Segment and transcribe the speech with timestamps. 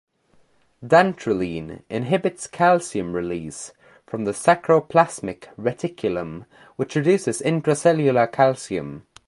[0.83, 3.71] Dantrolene inhibits calcium release
[4.07, 9.05] from the sarcoplasmic reticulum which reduces intracellular calcium.